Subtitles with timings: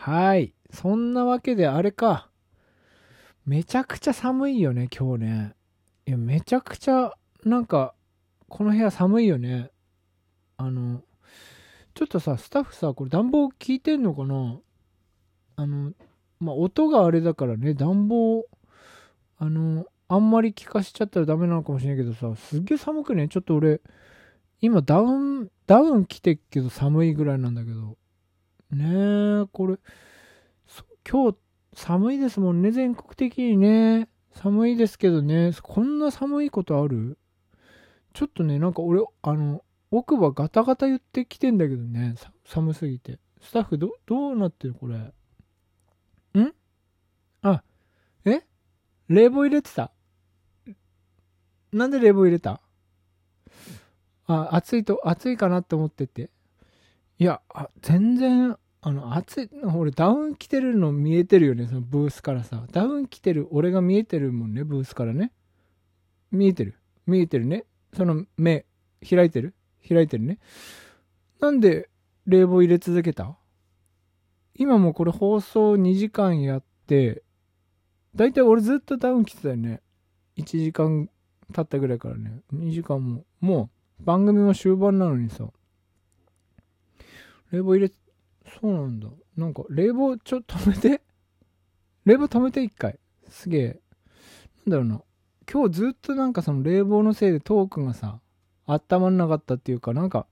[0.00, 0.54] はい。
[0.72, 2.30] そんなわけであれか。
[3.44, 5.54] めちゃくちゃ寒いよね、今日ね。
[6.06, 7.94] いや、めちゃくちゃ、なんか、
[8.48, 9.72] この部屋寒いよね。
[10.56, 11.02] あの、
[11.94, 14.60] ちょっとさ、スタッフさ、これ暖房効いてんのかな？
[15.56, 15.92] あの、
[16.38, 18.46] まあ、音があれだからね、暖房、
[19.38, 23.80] あの、あんまり効かしちゃったらダメなのかもしれないけどさ、すっげえ寒くね、ちょっと俺、
[24.60, 27.96] 今ダウン、ダウン着てっけど寒いぐらいなんだけど。
[28.70, 29.78] ねえ、これ、
[31.10, 31.38] 今日
[31.74, 34.08] 寒いですもんね、全国的にね。
[34.34, 37.18] 寒いですけどね、こんな寒いことある？
[38.12, 42.14] ちょっとね、なんか俺、あの、奥歯ガタガタ言ってきてんだけどね、
[42.44, 43.18] 寒すぎて。
[43.40, 44.96] スタッフど、どうなってるこれ？
[46.40, 46.52] ん？
[47.42, 47.62] あ、
[48.26, 48.42] え？
[49.08, 49.92] 冷房入れてた？
[51.72, 52.60] なんで冷房入れた？
[54.26, 56.30] あ、暑いと、暑いかなって思ってて。
[57.18, 57.42] いや、
[57.82, 62.64] 全然、あの、暑い、俺ダウン着てるの見えてるよね、そのブースからさ。
[62.70, 65.32] ダウン着てる、俺が見えてるもんね、ブースからね。
[66.30, 66.78] 見えてる。
[67.06, 67.64] 見えてるね。
[67.96, 68.66] その目、
[69.08, 69.54] 開いてる？
[69.88, 70.38] 開いてるね。
[71.40, 71.88] なんで
[72.26, 73.36] 冷房入れ続けた？
[74.54, 77.22] 今もこれ放送2時間やって、
[78.14, 79.80] だいたい俺ずっとダウン着てたよね。
[80.36, 81.08] 1時間
[81.52, 82.42] 経ったぐらいからね。
[82.52, 83.24] 2時間も。
[83.40, 83.70] も
[84.00, 85.48] う番組も終盤なのにさ。
[87.50, 87.92] 冷房入れ、
[88.60, 89.08] そうなんだ。
[89.36, 91.02] なんか冷房ちょっと止めて。
[92.04, 92.98] 冷房止めて一回。
[93.28, 93.80] すげえ。
[94.66, 95.02] なんだろうな。
[95.50, 98.20] 今日ずっとなんかその冷房のせいでトークがさ、
[98.66, 100.26] 温まんなかったっていうか、なんか、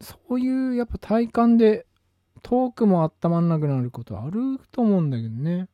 [0.00, 1.86] そういうやっぱ体感で
[2.42, 5.68] トークも温まんなくなることあると思うんだけどね。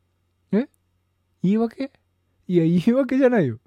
[0.53, 0.69] え？
[1.41, 1.91] 言い訳？
[2.47, 3.59] いや、言い訳じゃないよ。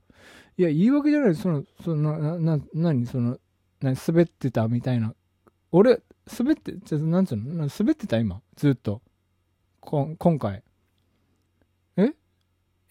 [0.56, 1.34] いや、言い訳じゃない。
[1.34, 3.38] その、その、な、な、なに、その、
[3.82, 5.14] な滑ってたみたいな。
[5.70, 7.68] 俺、滑って、ちょっと、なんつうの？
[7.78, 8.18] 滑ってた？
[8.18, 8.40] 今？
[8.56, 9.02] ずっと。
[9.80, 10.62] こ、今回。
[11.96, 12.12] え？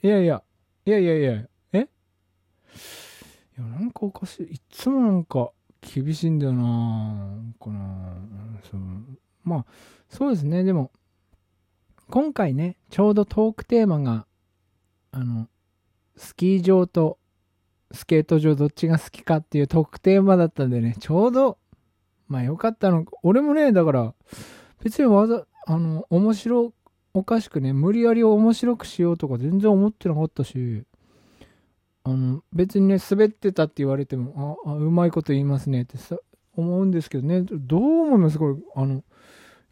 [0.02, 0.44] いやいや、
[0.86, 1.80] いやいやいや、え？
[3.58, 4.56] いや、なんかおかしい。
[4.56, 5.52] いつもなんか
[5.82, 8.18] 厳しいんだよなかな
[8.70, 8.82] そう。
[9.44, 9.66] まあ、
[10.10, 10.64] そうですね。
[10.64, 10.92] でも、
[12.10, 14.26] 今回ね、ちょうどトークテーマが、
[15.12, 15.48] あの、
[16.16, 17.20] スキー場と
[17.92, 21.58] スケート場どっちが好きかっていうトークテーマだったんでね、ちょうど、
[22.28, 23.06] まあよかったの。
[23.24, 24.14] 俺もね、だから、
[24.84, 26.74] 別にわざ、あの、面白
[27.14, 30.84] おかしくね、無理やり面白くしようとか全然思ってなかったし、
[32.04, 36.18] あの、別にね、滑ってたって言われても、あ、あうまいこと言いますねってさ、
[36.56, 38.38] 思うんですけどね、どう思います？
[38.38, 39.04] これ、あの、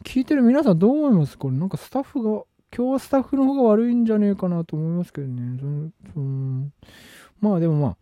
[0.04, 1.38] 聞いてる皆さんどう思います？
[1.38, 2.44] これ、なんかスタッフが、
[2.76, 5.60] 今日はスタッフの方が悪いんじゃねえかなと思いますけどね。
[5.60, 6.20] そのそ
[7.40, 7.98] まあでもまあ、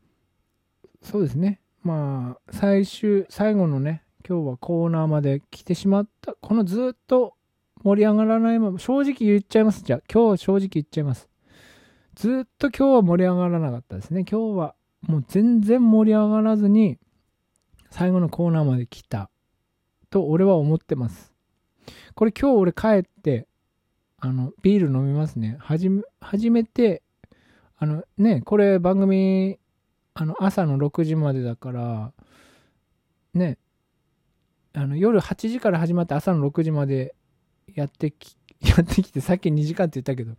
[1.01, 1.59] そうですね。
[1.83, 6.35] まあ、最終、最後のね、今日はコーナーまで来てしまった。
[6.41, 7.35] このずっと
[7.83, 9.83] 盛り上がらないまま、正直言っちゃいます。
[9.83, 11.29] じゃあ、今日正直言っちゃいます。
[12.15, 14.25] ずっと今日は盛り上がらなかったですね。
[14.29, 16.99] 今日はもう全然盛り上がらずに
[17.89, 19.29] 最後のコーナーまで来た
[20.09, 21.33] と俺は思ってます。
[22.13, 23.47] これ今日俺帰って
[24.19, 25.57] あのビール飲みますね。
[25.59, 27.01] はじめ、始めて
[27.77, 29.57] あのね、これ番組
[30.13, 32.13] あの朝の6時までだから
[33.33, 33.57] ね、
[34.73, 37.15] あの夜8時から始まって朝の6時まで
[37.73, 40.35] やってき、 やってきてさっき2時間って言ったけど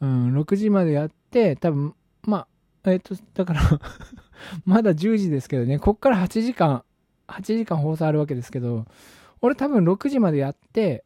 [0.00, 2.46] うん、6時までやって、多分、ま
[2.84, 3.62] あ、えっ、と、だから
[4.64, 6.84] まだ10時ですけどね、こっから8時間、
[7.26, 8.86] 8時間放送あるわけですけど、
[9.40, 11.04] 俺多分6時までやって、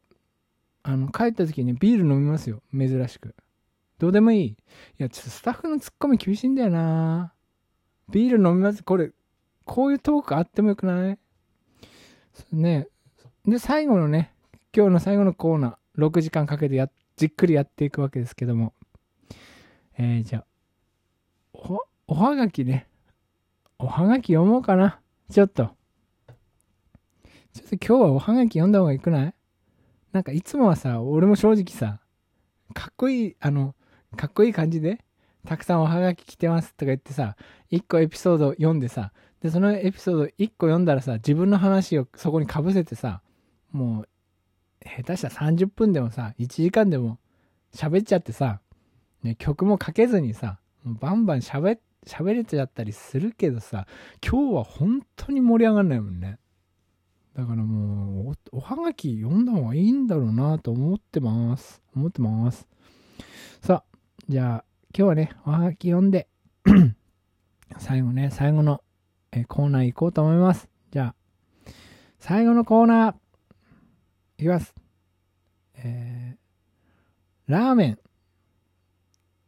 [0.83, 2.61] あの、帰った時にビール飲みますよ。
[2.71, 3.35] 珍しく。
[3.99, 4.45] どうでもいい。
[4.47, 4.55] い
[4.97, 7.33] や、ちょっとスタッフのツッコミ厳しいんだよな
[8.11, 8.83] ビール飲みます。
[8.83, 9.11] これ、
[9.65, 11.19] こういうトークあってもよくない？
[12.51, 12.87] ね
[13.45, 14.33] で、最後のね、
[14.75, 18.73] 今日の最後のコーナー、6時間かけてや、じっくりやっていくわけですけども、
[19.97, 20.45] えー、じゃあ、
[21.53, 22.87] お、おはがきね。
[23.77, 24.99] おはがき読もうかな。
[25.29, 25.71] ちょっと。
[27.53, 29.33] ちょっと今日はおはがき読んだ方がいくない？
[30.11, 31.99] なんかいつもはさ、俺も正直さ、
[32.73, 33.75] かっこいい、あの、
[34.15, 35.03] かっこいい感じで、
[35.45, 37.35] たくさんおはがき来てますとか言ってさ、
[37.71, 39.11] 1個エピソード読んでさ、
[39.43, 43.21] で、そのエピソード1個読んだらさ、自分の話をそこにかぶせてさ、
[43.71, 44.09] もう、
[44.85, 47.19] 下手したら30分でもさ、1時間でも
[47.73, 48.61] 喋っちゃってさ、
[49.21, 53.85] ね、曲もかけずにさ、バンバン喋、喋れちゃったりするけどさ、
[54.25, 56.39] 今日は本当に盛り上がんないもんね。
[57.35, 61.81] だからもうお、おはがき読んだ方がいいんだろうなと思ってます。
[61.95, 62.67] 思ってます。
[63.61, 63.97] さあ、
[64.29, 66.27] じゃあ、今日はね、おはがき読んで
[67.79, 68.82] 最後ね、最後の
[69.35, 70.69] えコーナー行こうと思います。
[70.91, 71.15] じゃあ、
[72.19, 73.15] 最後のコーナー、
[74.37, 74.73] いきます。
[75.75, 76.43] えー
[77.45, 77.99] ラーメン。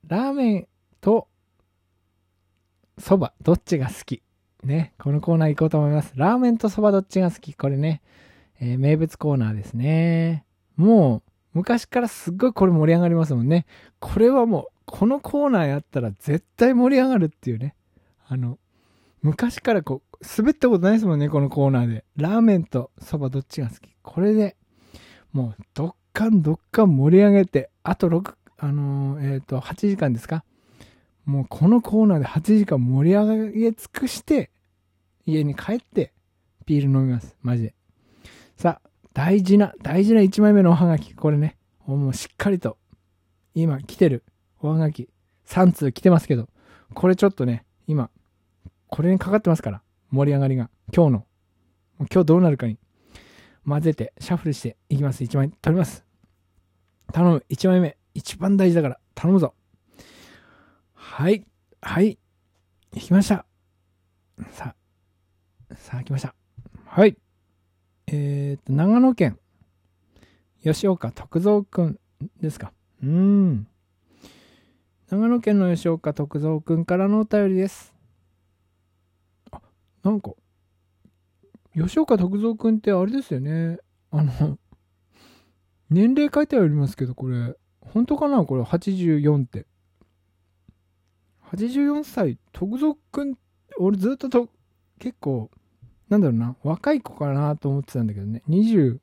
[0.07, 0.67] ラーメン
[0.99, 1.29] と
[2.97, 4.21] そば、どっちが好き？
[4.63, 6.11] ね、このコーナー行こうと思います。
[6.15, 7.53] ラーメンとそばどっちが好き？
[7.53, 8.01] これね、
[8.59, 10.45] えー、名物コーナーですね。
[10.75, 13.65] もう、昔からすっごいこれ盛り上がりますもんね。
[13.99, 17.75] これはもう、このコーナーやったら絶対盛り上がるっていうね。
[18.27, 18.59] あの、
[19.25, 22.05] 昔からこう、滑ったことないですもんね、このコーナーで。
[22.15, 24.55] ラーメンとそばどっちが好きこれで、
[25.33, 30.45] もう、どっかんどっかん盛り上げて、あと6、あのー、えっ、ー、と、8時間ですか？
[31.25, 34.51] もうこのコーナーで8時間盛り上げ尽くして、
[35.25, 36.13] 家に帰って、
[36.67, 37.35] ビール飲みます。
[37.41, 37.73] マジで。
[38.57, 41.15] さあ、大事な、大事な1枚目のおはがき。
[41.15, 41.57] これね、
[41.87, 42.77] もうしっかりと、
[43.55, 44.23] 今来てる
[44.59, 45.09] おはがき、
[45.47, 46.47] 3通来てますけど、
[46.93, 48.11] これちょっとね、今、
[48.95, 50.69] これにかかってますから、盛り上がりが。
[50.95, 51.25] 今日の、
[52.09, 52.79] 今日どうなるかに、
[53.67, 55.21] 混ぜて、シャッフルしていきます。
[55.21, 56.05] 1枚取ります。
[57.11, 57.45] 頼む。
[57.49, 57.97] 1枚目。
[58.13, 59.53] 一番大事だから、頼むぞ。
[60.93, 61.45] はい。
[61.81, 62.17] はい。
[62.93, 63.45] 行きました。
[64.51, 64.73] さ
[65.69, 66.33] あ、さあ来ました。
[66.85, 67.17] はい。
[68.07, 69.37] えっ、ー、と、長野県、
[70.63, 71.99] 吉岡徳蔵くん
[72.39, 72.71] ですか。
[73.03, 73.67] うん。
[75.09, 77.94] 長野県の吉岡徳蔵くんからのお便りです。
[80.05, 80.33] なんか、
[81.73, 83.79] 吉岡徳蔵くんってあれですよね。
[84.11, 84.59] あの、
[85.89, 88.45] 年齢書いてありますけど、これ、本当かな？
[88.45, 89.65] これ、84って。
[91.51, 93.33] 84歳、徳蔵くん、
[93.79, 94.49] 俺ずっとと
[94.99, 95.49] 結構、
[96.07, 98.99] なんだろうな、若い子かなと思ってたんだけどね、20、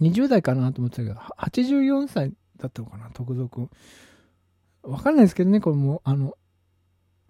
[0.00, 3.70] 20代かなと思ってたけど、84歳だったのかな、徳蔵くん。
[4.84, 6.34] わかんないですけどね、これもうあの、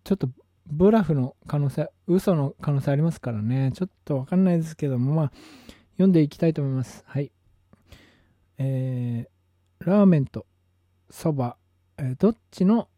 [0.05, 0.29] ちょっと
[0.67, 5.33] ブラフの可能性、嘘の可能性ありますからね、ちょっとわかんないですけども、まあ、
[5.93, 7.05] 読んでいきたいと思います。
[7.07, 7.31] はい。
[8.59, 10.47] えー、ラーメンと
[11.11, 11.57] そば、
[11.99, 12.89] えー、どっちの、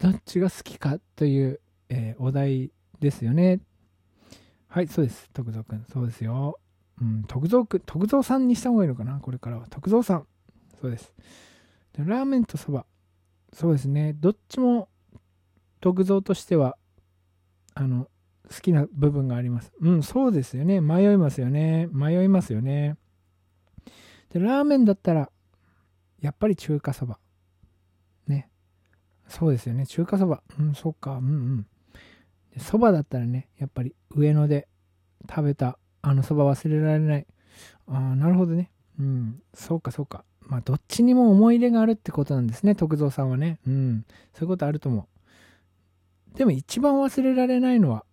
[0.00, 3.60] どっちが好きかという、えー、お題ですよね。
[4.68, 5.30] はい、そうです。
[5.32, 5.84] 徳蔵くん。
[5.92, 6.58] そうですよ。
[7.00, 9.66] うん、徳蔵くん、徳蔵さんにした方がいいのかなこれからは。
[9.68, 10.26] 徳蔵さん。
[10.80, 11.12] そうです。
[11.92, 12.86] でラーメンとそば。
[13.52, 14.14] そうですね。
[14.14, 14.88] どっちも
[15.86, 16.76] 徳蔵としては、
[17.74, 18.08] あの、
[18.52, 19.72] 好きな部分があります。
[19.80, 20.80] うん、そうですよね。
[20.80, 21.88] 迷いますよね。
[21.92, 22.96] 迷いますよね。
[24.30, 25.30] で、ラーメンだったら、
[26.20, 27.20] やっぱり中華そば。
[28.26, 28.50] ね。
[29.28, 29.86] そうですよね。
[29.86, 30.42] 中華そば。
[30.58, 31.18] うん、そっか。
[31.18, 31.66] うんうん。
[32.58, 34.66] そばだったらね、やっぱり上野で
[35.30, 37.26] 食べたあのそば忘れられない。
[37.86, 38.72] ああ、なるほどね。
[38.98, 40.24] うん、そうかそうか。
[40.40, 43.60] まあ、どっちにも思い入れがあるってことなんですね、徳蔵さんはね。
[43.68, 45.15] うん、そういうことあると思う。
[46.36, 48.04] でも一番忘れられないのは、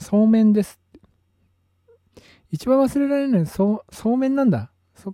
[0.00, 0.80] そうめんです。
[2.50, 4.72] 一番忘れられないのはそう、そうめんなんだ。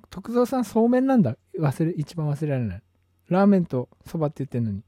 [0.08, 1.36] 徳蔵さん、そうめんなんだ。
[1.58, 2.82] 忘れ、一番忘れられない。
[3.28, 4.82] ラーメンとそばって言ってんのに。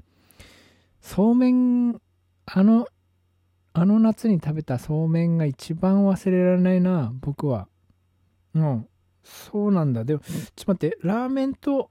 [1.03, 2.01] そうめん、
[2.47, 2.87] あの、
[3.75, 7.69] あの夏に食べたそうめんが一番忘れられないな、僕は。
[8.55, 8.89] うん。
[9.23, 10.05] そうなんだ。
[10.05, 11.91] でも、ちょっと待って、ラーメンと、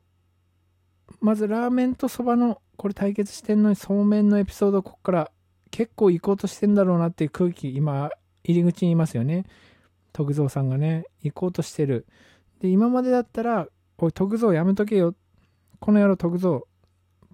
[1.20, 5.32] まずラーメンとそばの、これ対決してんのに、そうめんのエピソード、ここから
[5.72, 8.10] 結構行こうとしてんだろうなっていう空気、今、
[8.44, 9.46] 入り口にいますよね。
[10.14, 12.06] 徳蔵さんがね、行こうとしてる。
[12.62, 13.68] で、今までだったら、
[13.98, 15.16] おい、徳蔵やめとけよ。
[15.80, 16.62] この野郎徳蔵、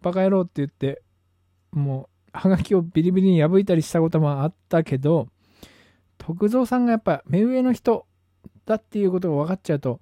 [0.02, 1.02] バカ野郎って言って、
[1.72, 5.28] もう、はがきをビリビリに破いたりしたこともあったけど、
[6.18, 8.06] 徳蔵さんがやっぱ目上の人
[8.66, 10.00] だっていうことが分かっちゃうと、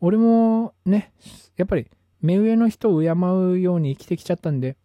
[0.00, 1.12] 俺もね、
[1.56, 1.88] やっぱり
[2.24, 4.78] 目上の人を敬うように生きてきちゃったんで、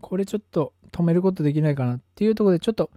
[0.00, 2.90] これちょっと止めることできないかなっていうところで、ちょっと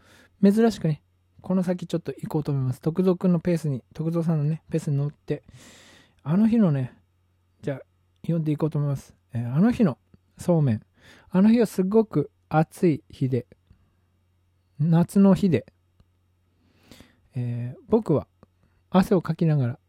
[0.44, 1.04] 珍しくね、
[1.42, 2.82] この先ちょっと行こうと思います。
[2.82, 5.44] 徳蔵くんのペースに、徳蔵さんのね、ペースに乗って、
[6.24, 6.98] あの日のね、
[7.62, 7.82] じゃあ
[8.24, 9.14] 読んでいこうと思います。
[9.34, 10.00] えー、あの日の
[10.40, 10.82] そうめん。
[11.30, 13.46] あの日はすごく暑い日で、
[14.80, 15.68] 夏の日で、
[17.36, 18.26] えー、僕は
[18.90, 19.80] 汗をかきながら、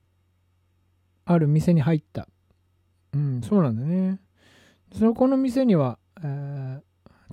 [1.25, 2.29] ある店に入った。
[3.19, 4.21] うん、そうなんだね。
[4.97, 6.81] そこの店には、えー、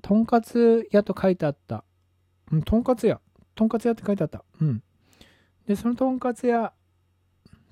[0.02, 1.86] とんかつ屋と書いてあった。
[2.52, 3.22] うん、とんかつ屋。
[3.54, 4.44] とんかつ屋って書いてあった。
[4.60, 4.84] うん。
[5.68, 6.74] で、そのとんかつ屋、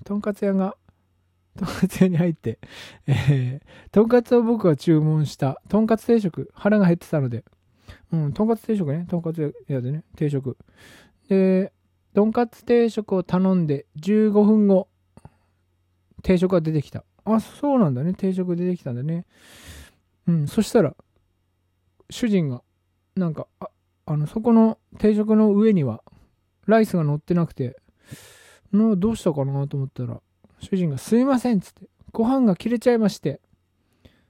[0.04, 0.76] とんかつ屋が
[1.58, 2.58] とんかつ屋に入って、
[3.06, 7.44] えー、とんかつを僕が注文した、とんかつ定食、腹が減ってたので、
[8.12, 10.56] うん、とんかつ定食ね、とんかつ屋でね、定食。
[11.28, 11.72] で、
[12.14, 14.88] とんかつ定食を頼んで15分後、
[16.22, 17.04] 定食が出てきた。
[17.24, 19.24] あ、そうなんだね、定食出てきたんだね。
[20.26, 20.94] うん、そしたら、
[22.10, 22.62] 主人が、
[23.16, 23.68] なんか、あ、
[24.06, 26.02] あの、そこの定食の上には、
[26.66, 27.76] ライスが乗ってなくて、
[28.72, 30.20] のどうしたかなと思ったら、
[30.58, 33.40] 主人がすいませんっつって、ご飯が切れちゃいまして、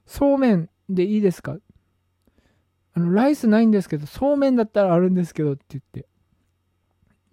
[0.05, 1.57] そうめんでいいですか？
[2.93, 6.07] あの、ライスないんですけど、そうめんだったらあるんですけどって言って、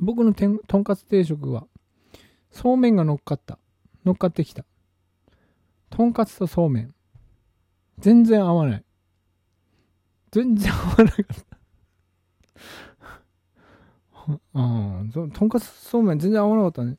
[0.01, 1.67] 僕のとんかつ定食は、
[2.51, 3.59] そうめんが乗っかった。
[4.05, 4.65] 乗っかってきた。
[5.93, 6.95] とんかつとそうめん。
[7.99, 8.85] 全然合わない。
[10.31, 11.59] 全然合わなかった。
[14.55, 16.97] ああ、そとんかつそうめん全然合わなかったね。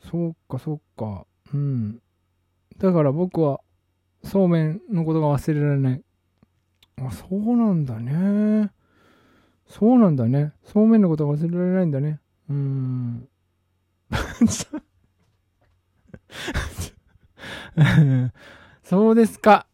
[0.00, 1.26] そうか、そうか。
[1.54, 2.02] うん。
[2.78, 3.60] だから僕は、
[4.24, 6.02] そうめんのことが忘れられない。
[6.96, 8.72] あ、そうなんだね。
[9.68, 10.54] そうなんだね。
[10.64, 12.18] そうめんのことが忘れられないんだね。
[12.48, 13.28] うーん。
[18.82, 19.66] そうですか。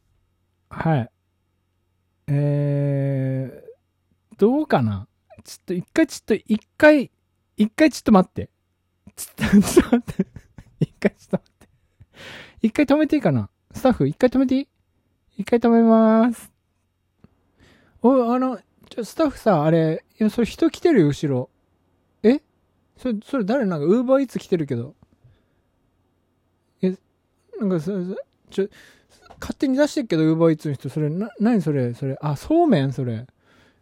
[0.68, 1.10] はい。
[2.28, 5.06] えー、どうかな？
[5.44, 7.10] ちょっと一回、ちょっと一回、
[7.56, 8.50] 一回ちょっと待って。
[9.16, 10.26] ちょっと、待って。
[10.80, 11.68] 一回ちょっと待って。
[12.62, 13.50] 一回止めていいかな？
[13.74, 14.68] スタッフ、一回止めていい？
[15.38, 16.52] 一回止めまーす。
[18.02, 21.50] お、あの、ちょ、スタッフさ、あれ、いや、それ人来てるよ、後ろ。
[22.22, 22.40] え？
[22.96, 23.66] それ、それ誰？
[23.66, 24.94] なんか、ウーバーイーツ来てるけど。
[27.62, 27.98] なんか、それ、
[28.50, 28.68] ちょ、
[29.40, 32.92] 勝手に出してっけど、ウーバーイーツの人、それ、な、なにそれ、それ、あ、そうめん？
[32.92, 33.14] それ。
[33.14, 33.18] い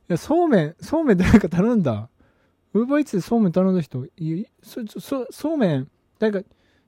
[0.09, 2.09] や、そうめん、そうめん誰か頼んだ？
[2.73, 6.45] ウーバーイーツでそうめん頼んだ人、い、そ、そ、そうめん、誰か、い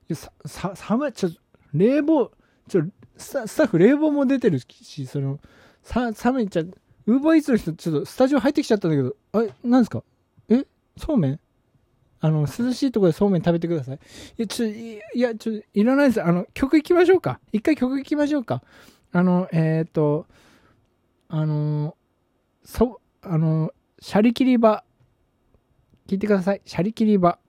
[0.07, 1.29] や、さ、さ、寒い、ちょ、
[1.73, 2.31] 冷房、
[2.67, 2.83] ちょ、
[3.17, 5.39] スタスタッフ冷房も出てるし、その、
[5.83, 10.03] さ、寒い、ちゃ、ウーバーイーツの人、ちょっとスタジオ入ってきちゃったんだけど、あれ、なんですか？
[10.49, 10.65] え？
[10.97, 11.39] そうめん？
[12.23, 13.95] あの、涼しいところでそうめん食べてください。
[13.95, 13.99] い
[14.37, 16.23] や、ちょ、いや、ちょ、いらないです。
[16.23, 17.41] あの、曲行きましょうか。
[17.51, 18.63] 一回曲行きましょうか。
[19.11, 20.25] あの、えっ、と、
[21.27, 21.97] あの、
[22.63, 24.85] そ、あの、シャリキリバ。
[26.07, 26.61] 聞いてください。
[26.63, 27.39] シャリキリバ。